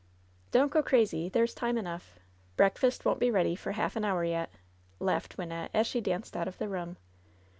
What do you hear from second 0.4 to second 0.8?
"Don't